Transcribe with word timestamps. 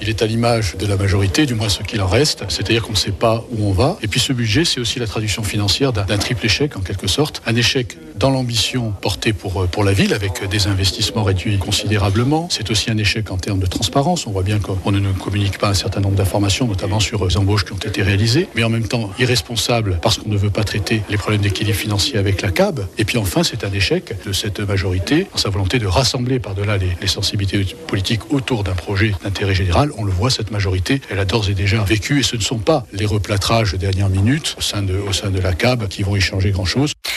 Il 0.00 0.08
est 0.08 0.22
à 0.22 0.26
l'image 0.26 0.76
de 0.78 0.86
la 0.86 0.96
majorité, 0.96 1.46
du 1.46 1.54
moins 1.54 1.68
ce 1.68 1.82
qu'il 1.82 2.00
en 2.00 2.06
reste, 2.06 2.44
c'est-à-dire 2.48 2.82
qu'on 2.82 2.92
ne 2.92 2.96
sait 2.96 3.12
pas 3.12 3.44
où 3.50 3.66
on 3.66 3.72
va. 3.72 3.98
Et 4.02 4.08
puis 4.08 4.20
ce 4.20 4.32
budget, 4.32 4.64
c'est 4.64 4.80
aussi 4.80 4.98
la 4.98 5.06
traduction 5.06 5.42
financière 5.42 5.92
d'un 5.92 6.18
triple 6.18 6.46
échec 6.46 6.76
en 6.76 6.80
quelque 6.80 7.06
sorte. 7.06 7.42
Un 7.46 7.56
échec 7.56 7.96
dans 8.16 8.30
l'ambition 8.30 8.92
portée 9.00 9.32
pour, 9.32 9.66
pour 9.66 9.84
la 9.84 9.92
ville 9.92 10.14
avec 10.14 10.48
des 10.48 10.66
investissements 10.66 11.24
réduits 11.24 11.58
considérablement. 11.58 12.48
C'est 12.50 12.70
aussi 12.70 12.90
un 12.90 12.96
échec 12.96 13.30
en 13.30 13.36
termes 13.36 13.58
de 13.58 13.66
transparence. 13.66 14.26
On 14.26 14.30
voit 14.30 14.42
bien 14.42 14.58
qu'on 14.58 14.92
ne 14.92 15.12
communique 15.12 15.58
pas 15.58 15.68
un 15.68 15.74
certain 15.74 16.00
nombre 16.00 16.16
d'informations, 16.16 16.66
notamment 16.66 17.00
sur 17.00 17.26
les 17.26 17.36
embauches 17.36 17.64
qui 17.64 17.72
ont 17.72 17.76
été 17.76 18.02
réalisées, 18.02 18.48
mais 18.54 18.62
en 18.62 18.70
même 18.70 18.86
temps 18.86 19.10
irresponsable 19.18 19.98
parce 20.00 20.18
qu'on 20.18 20.28
ne 20.28 20.36
veut 20.36 20.50
pas 20.50 20.64
traiter 20.64 21.02
les 21.10 21.16
problèmes 21.16 21.42
d'équilibre 21.42 21.76
financier 21.76 22.18
avec 22.18 22.42
la 22.42 22.50
CAB. 22.50 22.86
Et 22.98 23.04
puis 23.04 23.18
enfin, 23.18 23.42
c'est 23.42 23.64
un 23.64 23.72
échec 23.72 24.14
de 24.24 24.32
cette 24.32 24.60
majorité 24.60 25.26
dans 25.32 25.38
sa 25.38 25.50
volonté 25.50 25.78
de 25.78 25.86
rassembler 25.86 26.38
par-delà 26.38 26.76
les, 26.76 27.06
sensibilités 27.06 27.64
politiques 27.86 28.32
autour 28.32 28.64
d'un 28.64 28.72
projet 28.72 29.12
d'intérêt 29.22 29.54
On 29.96 30.04
le 30.04 30.12
voit, 30.12 30.30
cette 30.30 30.50
majorité, 30.50 31.00
elle 31.10 31.18
a 31.18 31.24
d'ores 31.24 31.48
et 31.48 31.54
déjà 31.54 31.82
vécu 31.84 32.20
et 32.20 32.22
ce 32.22 32.36
ne 32.36 32.42
sont 32.42 32.58
pas 32.58 32.86
les 32.92 33.06
replâtrages 33.06 33.72
de 33.72 33.76
dernière 33.76 34.08
minute 34.08 34.54
au 34.58 34.62
sein 34.62 34.82
de, 34.82 34.94
au 34.96 35.12
sein 35.12 35.30
de 35.30 35.40
la 35.40 35.52
CAB 35.52 35.88
qui 35.88 36.02
vont 36.02 36.16
y 36.16 36.20
changer 36.20 36.50
grand-chose. 36.50 36.92